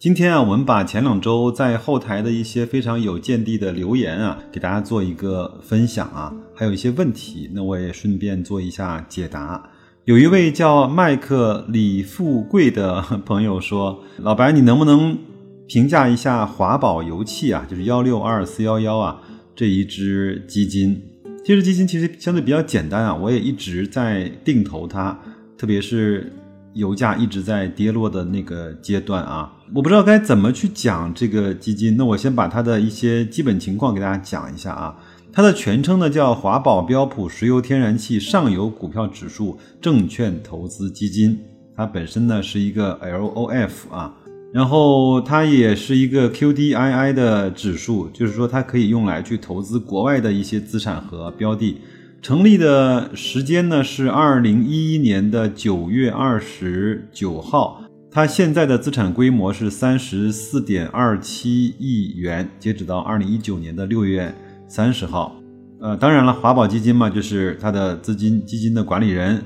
[0.00, 9.62] 今天啊，我们把前两周在后台的一些非常有见地的留言啊，给大家做一个分享啊，还有一些问题，那我也顺便做一下解答。
[10.06, 15.18] 有一位叫麦克李富贵的朋友说：“老白，你能不能
[15.66, 19.20] 评价一下华宝油气啊，就是幺六二四幺幺啊
[19.54, 20.98] 这一只基金？
[21.44, 25.20] 这只基金其实相对比较简单啊，我也一直在定投它，
[25.58, 26.32] 特别是。”
[26.74, 31.96] 油价一直在跌落的那个阶段啊，我不知道该怎么去讲这个基金。
[31.96, 34.96] 那我先把它的一些基本情况给大家讲一下啊。
[35.32, 41.38] 它的全称呢叫华宝标普石油天然气上游股票指数证券投资基金，
[41.76, 44.12] 它本身呢是一个 LOF 啊，
[44.52, 51.80] 然后它也是一个 QDII 的指数，就是说它可以用来去投资国外的一些资产和标的。
[52.22, 64.34] 成立的时间呢是二零一一年的九月二十九号，它现在的资产规模是三十四点二七亿元，截止到二零一九年的六月
[64.68, 65.34] 三十号。
[65.80, 69.42] 呃，当然了，华宝基金嘛，就是它的资金基金的管理人，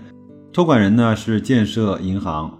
[0.52, 2.58] 托管人呢是建设银行，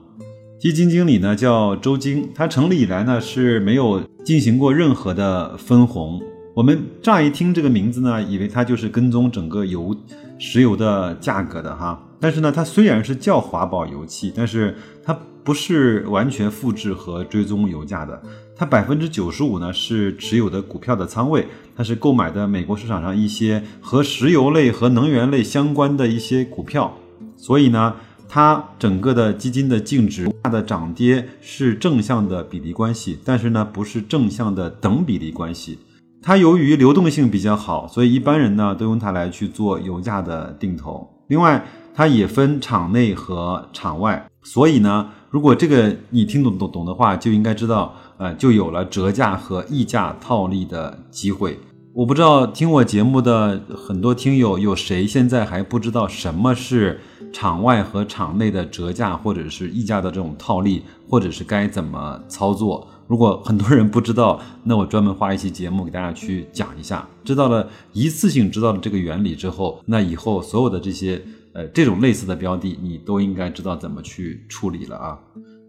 [0.61, 6.23] 基金经理呢叫周晶，它成立以来呢是没有进行过任何的分红。
[6.55, 9.95] 我们乍一听这个名字呢，以为它就是跟踪整个油、
[10.39, 12.01] 石油的价格的哈。
[12.21, 18.23] 但是呢，它虽然是叫华宝油气，但是它不是完全复制和追踪油价的。
[18.55, 21.45] 它百分之九十五呢是持有的股票的仓位，
[21.75, 26.97] 它是购买的美国市场上一些和石油类和能源类相关的一些股票。
[27.37, 27.97] 所以呢，
[28.29, 35.81] 它整个的基金的净值它的涨跌是正向的比例关系，但是呢，不是正向的等比例关系。
[36.27, 41.07] 它由于流动性比较好，所以一般人呢都用它来去做油价的定投。
[41.29, 41.63] 另外，
[41.95, 51.61] 它也分场内和场外，所以呢，如果这个你听懂懂懂的话，就应该知道，呃，就有了折价和溢价套利的机会。
[51.93, 57.01] 我不知道听我节目的很多听友有谁现在还不知道什么是
[57.33, 62.89] 场外和场内的折价或者是溢价的这种套利，或者是该怎么操作。
[63.07, 67.07] 如果很多人不知道，那我专门花一期节目给大家去讲一下。
[67.23, 71.23] 知道了一次性知道了这个原理之后，那以后所有的这些
[71.53, 75.19] 呃这种类似的标的，你都应该知道怎么去处理了啊。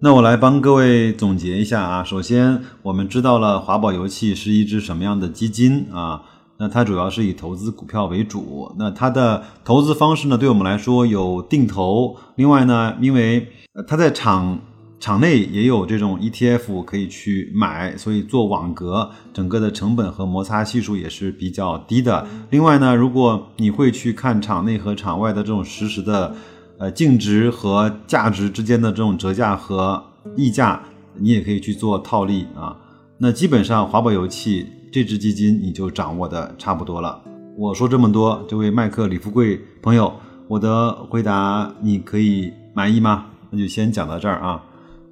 [0.01, 2.03] 那我来帮各位总结一下啊。
[2.03, 6.23] 首先，我们知道了华宝油气是一只什么样的基金啊？
[6.57, 8.73] 那它主要是以投资股票为主。
[8.79, 12.15] 那它的投资方式呢，对我们来说有定投。
[12.35, 14.57] 另外呢，因为呃它在场。
[15.05, 22.27] 场内也有这种 ETF 可以去买，所以做网格，整个的成本和摩擦系数也是比较低的。
[22.49, 26.35] 另外呢，如果你会去看场内和场外的这种实时的，
[26.79, 30.03] 呃净值和价值之间的这种折价和
[30.35, 30.81] 溢价，
[31.19, 32.75] 你也可以去做套利啊。
[33.19, 37.21] 那基本上华宝油气这支基金你就掌握的差不多了。
[37.55, 40.11] 我说这么多，这位麦克李富贵朋友，
[40.47, 43.27] 我的回答你可以满意吗？
[43.51, 44.63] 那就先讲到这儿啊。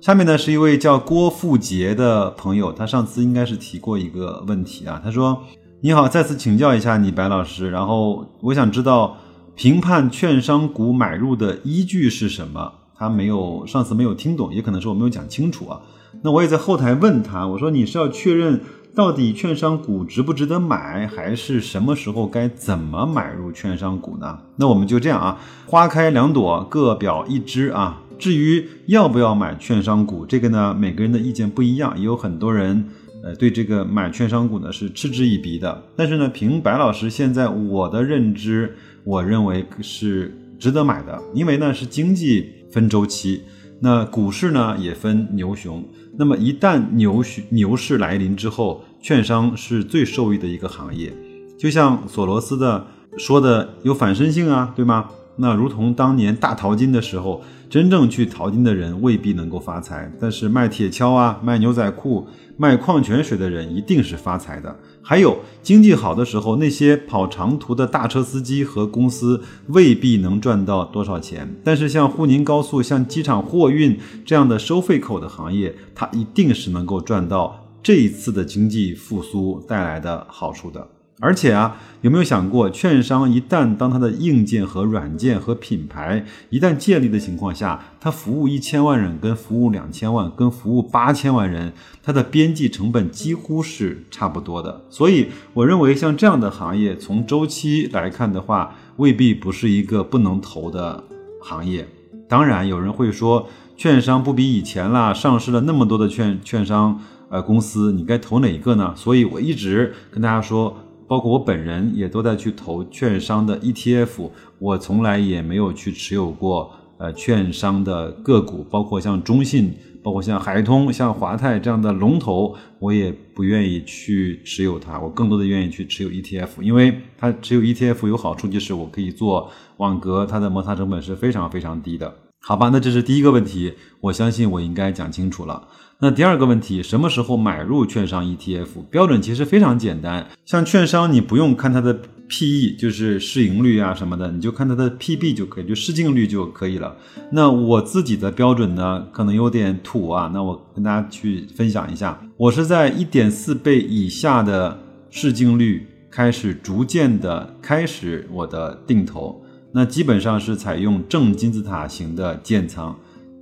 [0.03, 5.00] 下面呢是一位叫郭富杰的朋友，他上次应该是提过一个问题啊。
[5.02, 5.41] 他说
[5.80, 9.16] ：“你好，再次请教一下你白老师，然后我想知道
[9.56, 12.74] 评判券商股买入的依据是什么？
[12.97, 15.80] 他没有上次没有听懂，也可能是我没有讲清楚啊。
[16.22, 18.59] 那我也在后台问他，我说你是要确认
[18.94, 24.40] 到底券商股值不值得买，还是什么时候该怎么买入券商股呢？
[24.58, 32.85] 那我们就这样啊，花开两朵，各表一枝啊。”至于要不要买券商股，这个呢，每个人的意见不一样，也有很多人，
[33.22, 35.84] 呃，对这个买券商股呢是嗤之以鼻的。
[35.97, 43.41] 但是呢，凭白老师现在我的认知，我认为是值得买的，因为呢是经济分周期，
[43.81, 45.84] 那股市呢也分牛熊。
[46.17, 51.11] 那么一旦牛熊牛市来临之后，券商是最受益的一个行业，
[51.59, 52.87] 就像索罗斯的
[53.17, 55.09] 说的有反身性啊，对吗？
[55.35, 57.41] 那如同当年大淘金的时候。
[57.74, 64.78] 真正去淘金的人未必能够发财，但是卖铁锹啊、卖牛仔裤、卖矿泉水的人一定是发财的。
[65.02, 80.88] 还有经济好的时候，那些跑长途的大车司机和公司未必能赚到多少钱，但是像沪宁高速、像机场货运这样的收费口的行业，它一定是能够赚到这一次的经济复苏带来的好处的。
[81.23, 91.72] 而且啊，有没有想过，券商一旦当它的硬件和软件和品牌一旦建立的情况下，它服务一千万人跟服务两千万跟服务八千万人，
[92.03, 94.81] 它的边际成本几乎是差不多的。
[94.90, 101.02] 所以，我认为像这样的行业，从周期来看的话，未必不是一个不能投的
[101.41, 101.87] 行业。
[102.28, 103.47] 当然，有人会说，
[103.78, 106.99] 券商不比以前啦，上市了那么多的券券商
[107.29, 108.93] 呃公司，你该投哪一个呢？
[108.97, 110.83] 所以我一直跟大家说。
[111.08, 114.29] 包括我本人也都在去投券商的 ETF，
[114.59, 125.00] 我从来也没有去持有过呃券商的个股，包括像中信，包括像海通、像华泰这样的龙头，我也不愿意去持有它。
[125.00, 132.14] 我更多的愿意去持有 ETF，因为它持有 ETF 有好处，就是我可以做网格，它的摩擦成本是非常非常低的。
[132.45, 135.69] 好吧，那这是第一个问题，我相信我应该讲清楚了。
[135.99, 138.67] 那第二个问题，什么时候买入券商 ETF？
[138.91, 146.97] 标准其实非常简单，像券商你不用看它的 PE，就是市盈率啊什么的，你就看它的 PB 就可以，就市净率就可以了。
[147.31, 154.78] 那我自己的标准呢，可能有点土啊，那我跟大家去分享一下，我是在一点四倍以下的
[155.09, 159.42] 市净率开始逐渐的开始我的定投，
[159.73, 162.96] 那基本上是采用正金字塔型的建仓。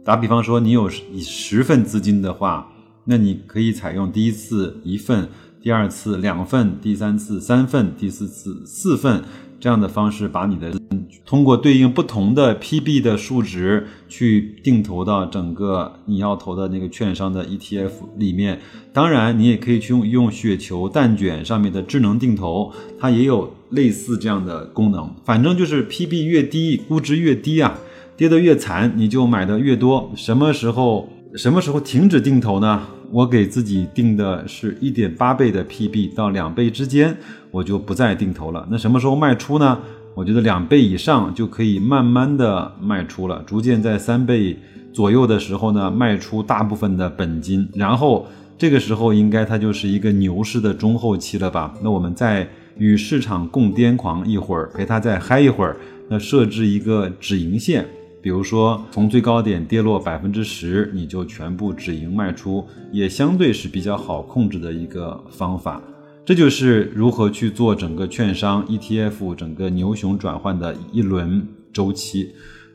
[0.04, 2.72] 打比方说，你有以十份资金的话，
[3.04, 5.28] 那你可以采用第一次一份，
[5.62, 9.24] 第二次两份，第三次三份，第四次四份
[9.60, 10.81] 这样的方式，把你的
[11.26, 18.60] 通过对应不同的 PB 的数值去定投到整个你要投的那个券商的 ETF 里面。
[18.94, 25.14] 当然，你也可以去用用雪球蛋卷上面的智能定投，它也有类似这样的功能。
[25.24, 27.80] 反正就是 PB 越低，估值越低啊。
[28.18, 30.12] 跌得越惨，你就买的越多。
[30.16, 32.84] 什么时候什么时候停止定投呢？
[33.10, 37.18] 我给自己定的是一点八倍的 PB 到两倍之间，
[37.50, 38.68] 我就不再定投了。
[38.70, 39.80] 那什么时候卖出呢？
[40.14, 44.58] 我觉得两倍以上就可以慢慢的卖出了，逐渐在三倍
[44.92, 48.28] 左右的时候呢，卖出大部分的本金，然后
[48.58, 51.74] 这个时候应该它就是一个牛市的中后期了吧？
[51.82, 52.48] 那我们再
[52.78, 55.78] 与市场共癫狂一会儿，陪它再嗨一会儿，
[56.10, 57.86] 那设置一个止盈线。
[58.22, 65.82] 比如说，从最高点跌落百分之十，你就全部止盈卖出，也相对是比较好控制的一个方法。
[66.24, 72.34] 这就是如何去做整个券商 ETF 整个牛熊转换的一轮周期。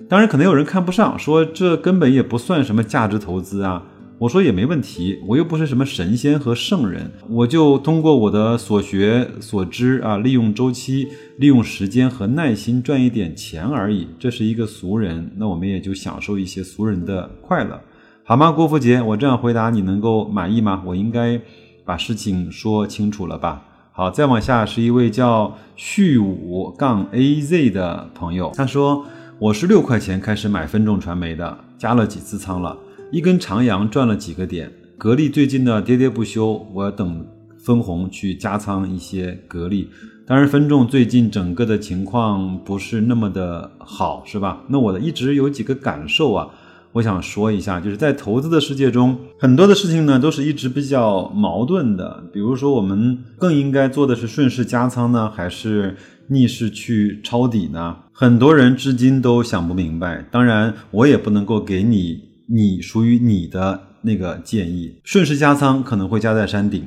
[0.08, 3.82] 当然，可能有人看不上，说这根本也不算什么价值投资啊。
[4.18, 11.06] 我说也没问题，我又不是什么神仙和圣人，我就通过我的所学所知啊，利用周期、
[11.38, 14.08] 利用时间和耐心赚一点钱而已。
[14.18, 17.78] 这是一个俗人，那我们也就享受一些俗人的快乐，
[18.24, 18.50] 好吗？
[18.50, 20.82] 郭福杰，我这样回答你能够满意吗？
[20.86, 21.38] 我应该
[21.86, 23.62] 把事情说清楚了吧？
[23.92, 29.06] 好，再往下是一位叫旭武杠 AZ 的朋友，他说
[29.38, 32.76] 我是六块钱开始买分众传媒的，加了几次仓了。
[33.12, 37.24] 一根长阳赚了几个点，格力最近呢喋喋不休，我等
[37.56, 39.88] 分红去加仓一些格力。
[40.26, 44.60] 当然，分众最近整个的情况不是那么的好，是吧？
[44.68, 46.48] 那我的一直有几个感受啊，
[46.96, 52.24] 我想说一下，就是在投资的世界中，很多的事情呢都是一直比较矛盾的。
[52.32, 55.94] 比如说，我们更应该做的是顺势加仓呢，还是
[56.28, 57.96] 逆势去抄底呢？
[58.12, 60.24] 很多人至今都想不明白。
[60.30, 62.18] 当然，我也不能够给你。
[62.48, 66.86] 你属于你的那个建议，顺势加仓可能会加在山顶，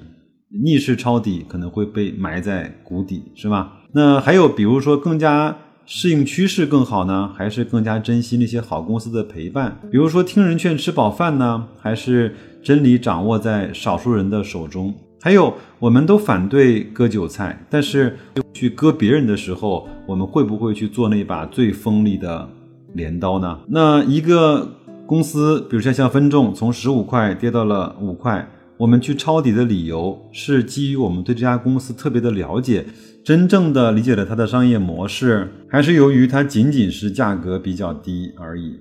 [0.64, 3.74] 逆势抄底可能会被埋在谷底，是吧？
[3.94, 5.56] 那还有比如说更加
[5.92, 9.76] 适应趋势更好呢，还是更加珍惜那些好公司的陪伴？
[9.90, 14.94] 比如说听人劝吃饱饭呢，还是真理掌握在少数人的手中？
[15.20, 18.16] 还有我们都反对割韭菜，但是
[18.54, 22.48] 去割别人的时候，我们会不会去做那把最锋利的
[22.94, 23.58] 镰刀呢？
[23.68, 24.76] 那一个。
[25.08, 28.48] 公司，比如说像分众，从十五块跌到了五块，
[28.80, 32.86] 我们去抄底的理由是基于我们对这家公司特别的了解，
[33.26, 38.80] 真正的理解了它的商业模式，还是由于它仅仅是价格比较低而已？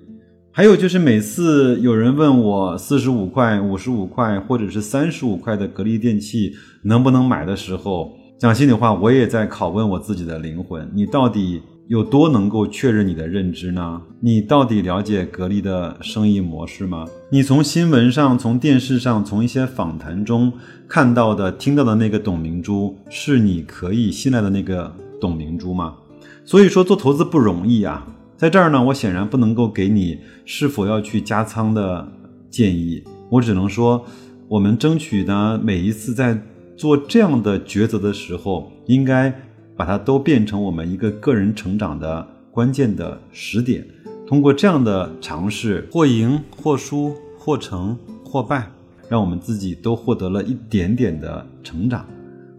[0.53, 6.53] 还有就是每次有人问我四十五块、五十五块或者是三十五块的格力电器
[6.83, 11.61] 能不能买的时候，讲心里话，我也在拷问我自己的灵魂：你到底？
[11.89, 13.99] 有多能够确认你的认知呢？
[14.19, 17.07] 你到底了解格力的生意模式吗？
[17.31, 20.53] 你从新闻上、从电视上、从一些访谈中
[20.87, 25.95] 看到的、听到的那个董明珠，是你可以信赖的那个董明珠吗？
[26.45, 28.05] 所以说做投资不容易啊，
[28.37, 32.07] 在这儿呢，我显然不能够给你是否要去加仓的
[32.51, 34.05] 建议，我只能说，
[34.47, 36.39] 我们争取呢，每一次在
[36.77, 39.48] 做这样的抉择的时候，应该。
[39.79, 43.87] 把它都变成我们一个个人成长的关键的时点。
[44.27, 48.69] 通过这样的尝试，或赢或输，或成或败，
[49.07, 52.05] 让我们自己都获得了一点点的成长。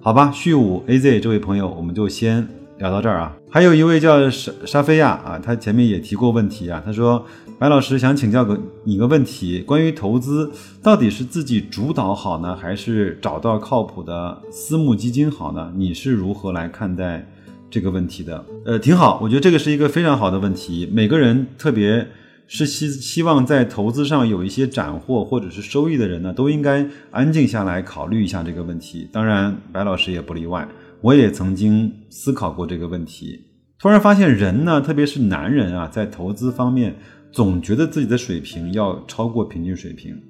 [0.01, 2.49] 好吧，序五 AZ 这位朋友，我们就先
[2.81, 3.37] 聊到这儿啊。
[3.49, 7.25] 还有一位叫沙沙菲亚啊，他前面也提过问题啊，他说。
[7.61, 10.51] 白老师想请教个你个问题，关于投资
[10.83, 15.71] 到底是自己主导好呢，还是找到靠谱的私募基金好呢？
[15.77, 17.29] 你是如何来看待
[17.71, 18.43] 这个问题的？
[18.65, 20.89] 呃，挺好，我觉得这个是一个非常好的问题。
[20.91, 22.09] 每个人，特别
[22.47, 29.07] 是希希望在投资上有一些斩获或者是收益的人呢，都应该安静下来考虑一下这个问题。
[29.13, 30.67] 当然，白老师也不例外，
[31.03, 33.45] 我也曾经思考过这个问题，
[33.79, 36.97] 突然发现人呢，特别是男人啊，在投资方面。
[37.33, 40.21] 总觉得自己的水平要超过平均水平，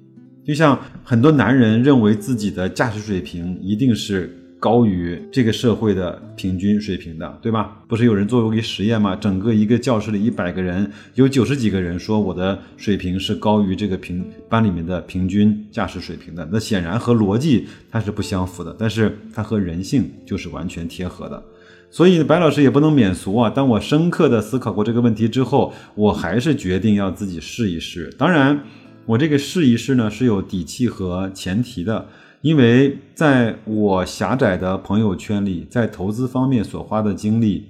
[0.45, 7.79] 就像很多男人认为自己的驾驶水平一定是高于这个社会的平均水平的，对吧？
[7.87, 9.15] 不是有人做过一个实验吗？
[9.15, 21.43] 整个一个教室里一百个人，有九十几个人说我的水平是高于这个平班里面的平均驾驶水平的，那显然和逻辑它是不相符的，但是它和人性就是完全贴合的。
[21.89, 23.49] 所以白老师也不能免俗啊！
[23.49, 28.13] 当我深刻的思考过这个问题之后，我还是决定要自己试一试。
[28.15, 28.63] 当然，
[29.07, 32.07] 我这个试一试呢是有底气和前提的，
[32.41, 37.65] 因为在我狭窄的朋友圈里，在投资方面所花的精力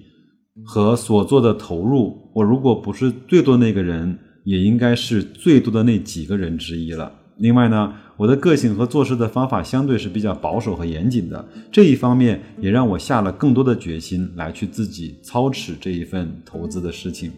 [0.63, 7.11] 和所做的投入，我如果不是最多那个人，也应该是最多的那几个人之一了。
[7.37, 17.31] 另外呢，我的个性和做事的方法相对是比较保守和严谨的，这一方面也让我下了更多的决心来去自己操持这一份投资的事情。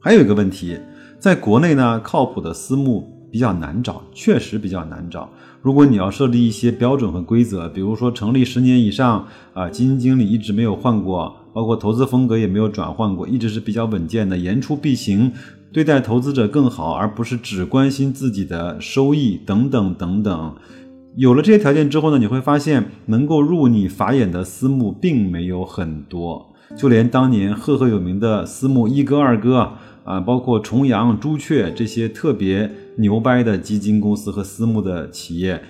[0.00, 0.78] 还有一个问题，
[1.18, 5.28] 在国内呢，靠谱的私募比较难找，确实比较难找。
[5.60, 15.32] 如果你要设立一些标准和规则，比如说成立十年以上啊，基金经理一直没有换过，包括投资风格也没有转换过，一直是比较稳健的，言出必行。
[15.70, 20.54] 对待投资者更好，而不是只关心自己的收益等等等等。
[21.16, 26.54] 有了这些条件之后呢，你会发现能够入你法眼的私募并没有很多。
[26.76, 29.72] 就连当年赫赫有名的私募一哥、二哥
[30.08, 35.62] 啊，包括重阳、朱雀这些特别牛掰的基金公司和私募的企业。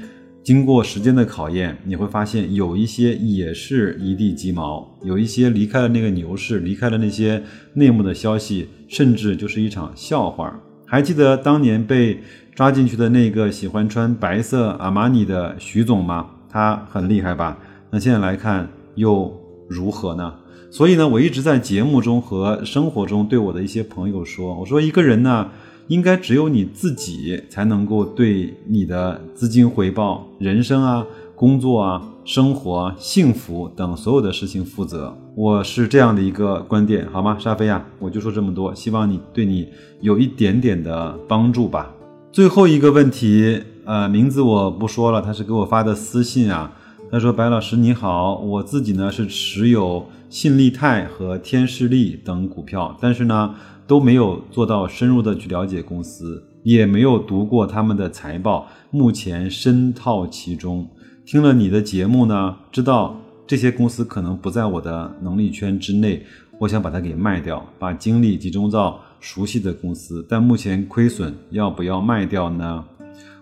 [0.45, 7.43] 经过时间的考验，你会发现有一些也是一地鸡毛，有一些离开了那个牛市，离开了那些
[7.75, 10.57] 内幕的消息，甚至就是一场笑话。
[10.87, 12.21] 还记得当年被
[12.55, 16.31] 抓进去的那个喜欢穿白色阿玛尼的徐总吗？
[16.49, 17.59] 他很厉害吧？
[17.91, 19.37] 那现在来看又
[19.69, 20.33] 如何呢？
[20.71, 25.49] 所以呢，我一直在节目中和生活中对我的一些朋友说，我说一个人呢。
[25.89, 35.17] 应该只有你自己才能够对你的资金回报、人生啊、工作啊、生活、幸福等所有的事情负责。
[35.35, 37.39] 我是这样的一个观点，好吗？
[37.41, 39.67] 沙菲亚，我就说这么多，希望你对你
[40.03, 41.91] 有一点点的帮助吧。
[42.31, 46.71] 最后一个问题，呃，名字我不说了，他是给我发的私信啊。
[47.11, 53.55] 他说：“白老师你好，我自己呢是持有信利泰和天士力等股票，但是呢。”
[53.89, 60.87] 都没有做到深入的去了解公司，也没有读过他们的财报，目前深套其中。
[61.25, 66.23] 听了你的节目呢，知道这些公司可能不在我的能力圈之内，
[66.59, 70.23] 我想把它给卖掉，把精力集中到熟悉的公司。
[70.29, 72.85] 但目前亏损，要不要卖掉呢？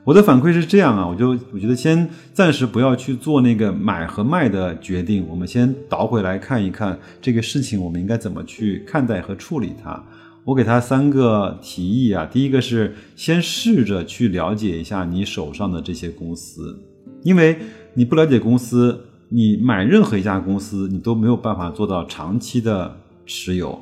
[0.07, 10.01] 我的反馈是这样啊，我就我觉得先暂时不要去做那个买和卖的决定，我们先倒回来看一看这个事情，我们应该怎么去看待和处理它。
[10.45, 16.79] 我给他三个提议啊，第一个是先试着去了解一下你手上的这些公司，
[17.25, 17.59] 因为
[17.95, 22.97] 你不了解公司，你买任何一家公司，你都没有办法做到长期的
[23.27, 23.77] 持有。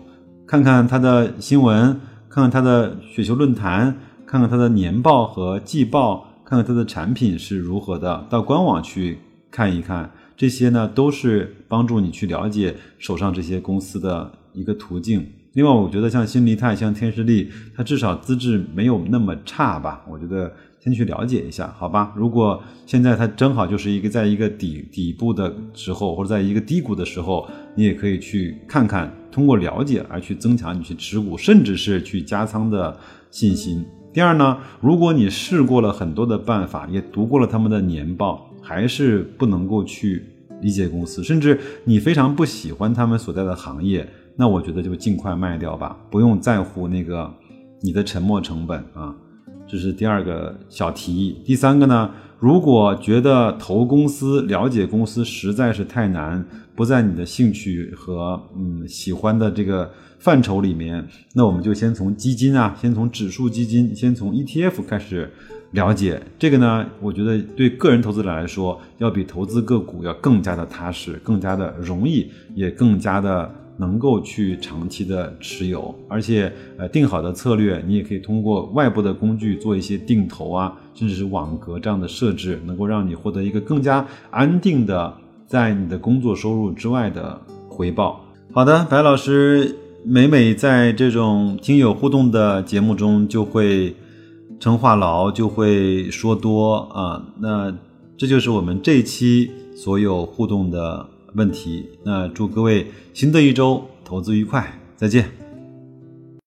[0.47, 2.01] 看看它的新闻，
[2.31, 3.95] 看看它的雪球论坛，
[4.35, 9.17] 看看它的年报和季报，看看它的产品是如何的，到官网去
[9.49, 15.25] 看一看，这些呢都是帮助你去了解手上这些公司的一个途径。
[15.53, 20.05] 另外，我觉得像新力泰、像天士力，它至少资质没有那么差吧？
[20.11, 22.13] 我觉得先去了解一下，好吧？
[22.17, 32.99] 如果现在它正好就是一个在一个底底部的时候，或者在一个低谷的时候，你也可以去看看，通过了解而去增强你去持股，甚至是去加仓的
[33.31, 33.87] 信心。
[34.15, 40.25] 第二呢，如果你试过了很多的办法，也读过了他们的年报，还是不能够去
[40.61, 44.09] 理解公司，甚至你非常不喜欢他们所在的行业。
[44.37, 47.29] 那我觉得就尽快卖掉吧，不用在乎那个
[47.83, 49.13] 你的沉没成本啊，
[49.67, 51.43] 这是第二个小提议。
[51.45, 59.91] 第三个呢，如果觉得投公司、了解公司实在是太难，不在你的兴趣和嗯喜欢的这个
[60.25, 65.31] 范畴里面，那我们就先从基金啊，先从指数基金，先从 ETF 开始
[65.73, 66.19] 了解。
[66.39, 73.51] 这个呢，我觉得对个人投资者来说，要比投资个股要更加的踏实，更加的容易，也更加的。
[73.77, 85.13] 能够去长期的持有，而且呃定好的策略，你也可以通过外部的工具做一些定投啊，甚至是网格这样的设置，能够让你获得一个更加安定的
[85.49, 87.37] 在你的工作收入之外的
[87.69, 88.25] 回报。
[88.53, 93.97] 好的，白老师每每在这种听友互动的节目中就会
[94.61, 97.77] 称话痨，就会说多啊，那
[98.17, 101.09] 这就是我们这一期所有互动的。
[101.37, 105.44] 问题，那祝各位新的一周投资愉快，再见。